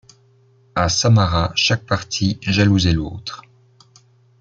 [0.73, 3.43] À Samarra chaque parti jalousait l'autre.